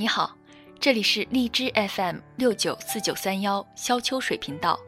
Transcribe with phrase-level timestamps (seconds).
[0.00, 0.34] 你好，
[0.78, 4.80] 这里是荔枝 FM 六九四九三幺肖秋水频道，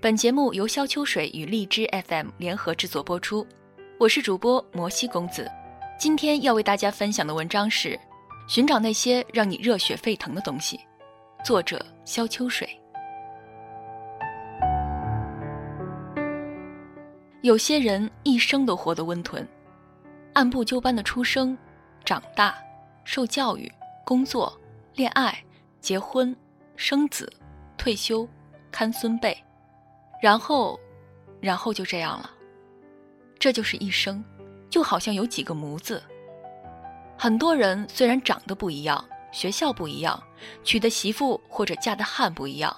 [0.00, 3.46] 本节目由肖秋水与荔枝 FM 联合制作播出，
[4.00, 5.46] 我是主播摩西公子。
[5.98, 7.90] 今天要为大家分享的文章是
[8.48, 10.78] 《寻找那些让你热血沸腾的东西》，
[11.44, 12.66] 作者肖秋水。
[17.42, 19.46] 有些人一生都活得温吞，
[20.32, 21.54] 按部就班的出生、
[22.06, 22.56] 长大、
[23.04, 23.70] 受教育、
[24.06, 24.56] 工作、
[24.94, 25.36] 恋爱、
[25.80, 26.34] 结婚、
[26.76, 27.28] 生子、
[27.76, 28.26] 退休、
[28.70, 29.36] 看孙辈，
[30.22, 30.78] 然后，
[31.40, 32.30] 然后就这样了。
[33.36, 34.24] 这就是一生，
[34.70, 36.00] 就好像有几个模子。
[37.18, 40.22] 很多人虽然长得不一样，学校不一样，
[40.62, 42.74] 娶的媳妇或者嫁的汉不一样，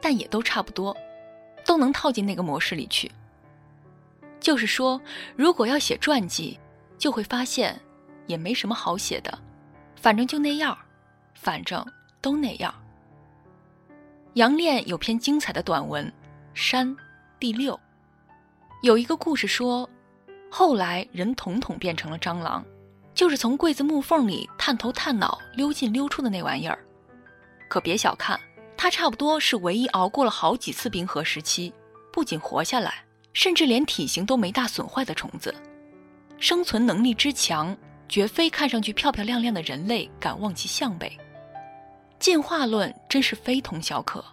[0.00, 0.96] 但也都差不多，
[1.64, 3.08] 都能套进那个模式里去。
[4.40, 5.00] 就是说，
[5.36, 6.58] 如果要写传记，
[6.98, 7.80] 就会发现，
[8.26, 9.38] 也没什么好写的，
[10.06, 10.78] 反正就那样，
[11.34, 11.84] 反正
[12.20, 12.72] 都那样。
[14.34, 16.06] 杨炼有篇精彩的短文
[16.54, 16.88] 《山》，
[17.40, 17.76] 第六，
[18.84, 19.90] 有一个故事说，
[20.48, 22.64] 后来人统统变成了蟑螂，
[23.14, 26.78] 就是从柜子木缝里探头探脑溜进溜出的那玩意儿。
[27.68, 28.38] 可别小看
[28.76, 31.74] 它，差不多是唯一熬过了好几次冰河时期，
[32.12, 32.94] 不仅活下来。
[33.32, 35.52] 甚至连体型都没大损坏的虫子，
[36.38, 37.76] 生存能力之强，
[38.08, 41.10] 绝非看上去漂漂亮亮的人类敢望其项背。
[42.18, 44.24] 进化论真是非同小可。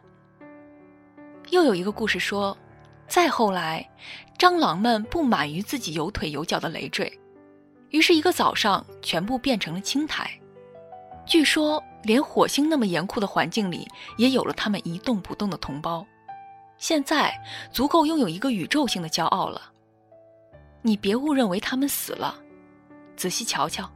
[1.50, 2.58] 又有一个故事说，
[3.08, 3.88] 再后来，
[4.38, 7.12] 蟑螂们不满于自己有腿有脚的累赘，
[7.90, 10.30] 于是一个早上全部变成了青苔。
[11.26, 16.06] 据说，连火星那么严酷的环境里，也有了他们一动不动的同胞。
[16.78, 17.34] 现在
[17.72, 19.62] 足够拥有一个宇宙性的骄傲了。
[20.82, 22.36] 你别误认为他们死了，
[23.16, 23.90] 仔细瞧瞧，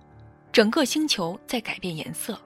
[0.52, 2.40] 整个星球在改变颜色。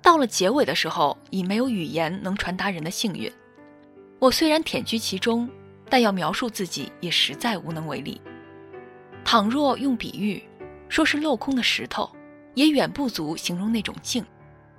[0.00, 3.30] 到了结尾的时候，已没有语言能传达人的幸运。
[4.18, 5.48] 我虽然忝居其中，
[5.88, 8.20] 但要描述自己也实在无能为力。
[9.24, 10.42] 倘若用比喻，
[10.88, 12.10] 说是镂空的石头，
[12.54, 14.24] 也远不足形容那种静，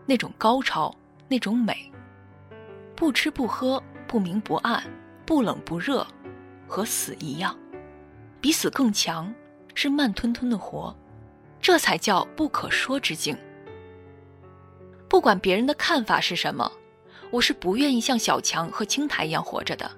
[0.05, 0.93] 那种高超，
[1.27, 1.91] 那种美。
[2.95, 4.83] 不吃不喝，不明不暗，
[5.25, 6.05] 不冷不热，
[6.67, 7.55] 和死一样，
[8.41, 9.31] 比死更强，
[9.81, 10.93] 是慢吞吞的活，
[11.61, 13.33] 这才叫不可说之境。
[15.07, 16.69] 不管别人的看法是什么，
[17.31, 19.89] 我是不愿意像小强和青苔一样活着的。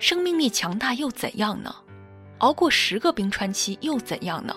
[0.00, 1.72] 生命力强大又怎样呢？
[2.38, 4.56] 熬过十个冰川期又怎样呢？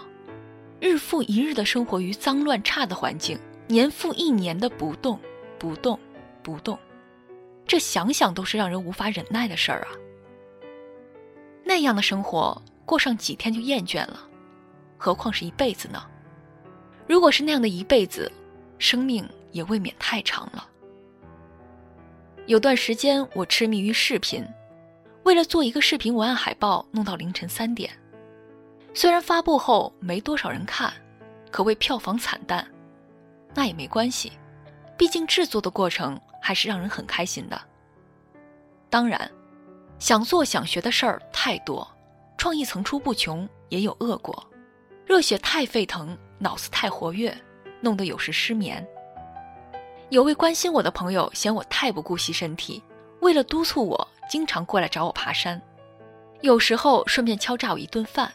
[0.80, 3.38] 日复一日的生活于脏乱差的环境，
[3.68, 5.20] 年复一年的不动，
[5.60, 6.00] 不动，
[6.42, 6.76] 不动。
[7.68, 9.90] 这想想都是让人无法忍耐的事儿啊！
[11.64, 14.26] 那样的生活过上几天就厌倦了，
[15.00, 16.06] 何况是一辈子呢？
[17.08, 18.32] 如果是那样的一辈子，
[18.78, 20.68] 生命也未免太长了。
[22.46, 24.46] 有段时间我痴迷于视频，
[25.24, 27.90] 为了做一个视频文案海报，弄到凌晨三点。
[28.94, 30.94] 虽然发布后没多少人看，
[31.50, 32.68] 可谓票房惨淡，
[33.56, 34.34] 那也没关系，
[34.98, 36.20] 毕竟制作的过程。
[36.42, 37.62] 还是让人很开心的。
[38.90, 39.30] 当然，
[40.00, 41.86] 想做想学的事儿太多，
[42.38, 44.44] 创意层出不穷，也有恶果。
[45.10, 47.36] 热血太沸腾，脑子太活跃，
[47.82, 48.88] 弄得有时失眠。
[50.10, 52.84] 有位关心我的朋友嫌我太不顾惜身体，
[53.20, 55.60] 为了督促我，经常过来找我爬山，
[56.42, 58.32] 有时候顺便敲诈我一顿饭。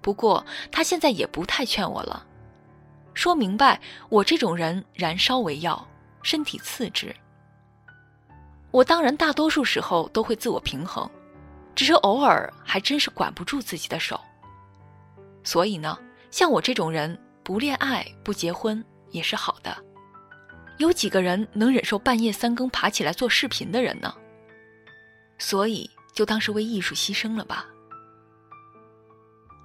[0.00, 2.24] 不过他现在也不太劝我了，
[3.12, 5.84] 说明白我这种人燃烧为要。
[6.22, 7.12] 身体次之，
[8.70, 11.10] 我当然大多数时候都会自我平衡，
[11.74, 14.20] 只是偶尔还真是管不住自己的手。
[15.42, 15.98] 所以呢，
[16.30, 19.76] 像我这种人，不恋爱不结婚也是好的。
[20.78, 24.14] 有几个人能忍受半夜三更爬起来做视频的人呢？
[25.38, 27.66] 所以就当是为艺术牺牲了吧。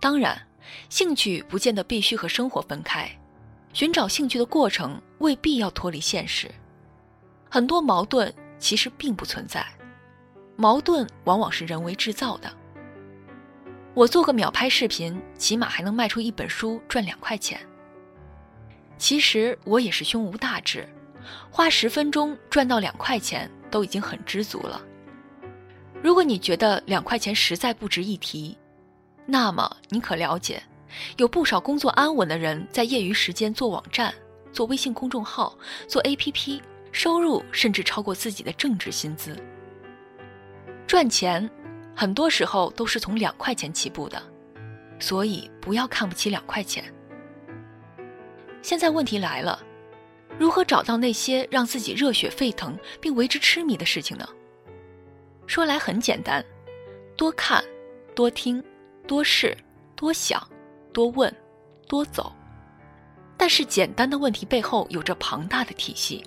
[0.02, 0.40] 当然，
[0.90, 3.10] 兴趣不见得必须和生活分开。
[3.74, 6.50] 寻找兴趣的过程未必要脱离现实，
[7.50, 9.66] 很多矛盾其实并不存在，
[10.56, 12.50] 矛盾往往是人为制造的。
[13.96, 17.58] 我做个秒拍视频，起码还能卖出一本书赚两块钱。
[18.98, 20.86] 其实我也是胸无大志，
[21.50, 24.82] 花十分钟赚到两块钱都已经很知足了。
[26.04, 28.58] 如果你觉得两块钱实在不值一提，
[29.26, 30.62] 那么你可了解？
[31.16, 34.14] 有不少工作安稳的人在业余时间做网站、
[34.52, 35.58] 做微信公众号、
[35.88, 36.60] 做 APP，
[36.92, 39.42] 收入甚至超过自己的正职薪资。
[40.86, 41.50] 赚钱
[41.96, 44.22] 很多时候都是从两块钱起步的，
[45.00, 46.84] 所以不要看不起两块钱。
[48.62, 49.64] 现在问题来了，
[50.38, 54.28] 如何找到那些让自己热血沸腾并为之痴迷的事情呢？
[55.48, 56.44] 说来很简单，
[57.16, 57.64] 多看，
[58.14, 58.62] 多听，
[59.08, 59.56] 多试，
[59.96, 60.42] 多想，
[60.92, 61.34] 多问，
[61.88, 62.36] 多走。
[63.38, 66.26] 但是简单的问题背后有着庞大的体系：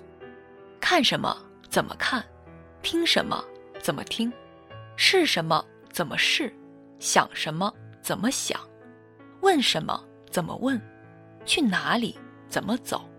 [0.79, 1.35] 看什么？
[1.69, 2.23] 怎么看？
[2.81, 3.43] 听什么？
[3.79, 4.31] 怎么听？
[5.01, 5.63] 试什么？
[5.93, 6.53] 怎么试？
[6.99, 7.73] 想什么？
[8.01, 8.59] 怎么想？
[9.39, 9.97] 问什么？
[10.29, 10.79] 怎么问？
[11.45, 12.19] 去哪里？
[12.49, 13.09] 怎么走？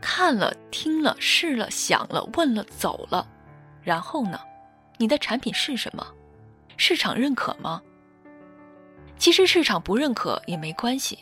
[0.00, 3.28] 看了、听了、试了、想了、问了、走了，
[3.82, 4.40] 然后呢？
[4.96, 6.02] 你的产品是什么？
[6.78, 7.82] 市场认可吗？
[9.18, 11.18] 其实市场不认可也没关系，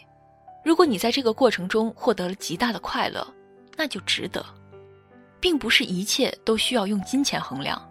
[0.64, 3.26] 如果你在这个过程中获得了极大的快乐，
[3.76, 4.46] 那就值得。
[5.40, 7.90] 并不是一切都需要用金钱衡量，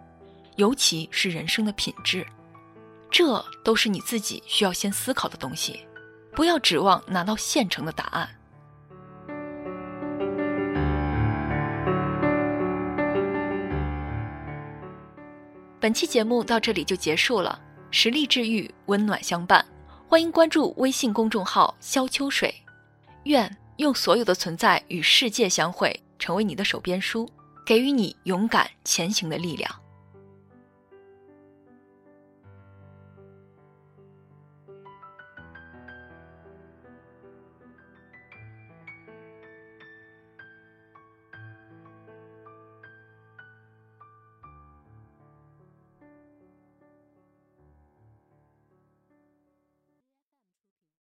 [0.56, 2.24] 尤其是人生的品质，
[3.10, 5.80] 这都是你自己需要先思考的东西，
[6.32, 8.28] 不要指望拿到现成的答案。
[15.80, 17.60] 本期节目到这里就结束了，
[17.90, 19.62] 实力治愈，温暖相伴，
[20.08, 22.54] 欢迎关注微信公众号“萧秋水”，
[23.24, 27.28] 愿用所有的存在与世界相会，成为你的手边书，
[27.66, 29.83] 给予你勇敢前行的力量。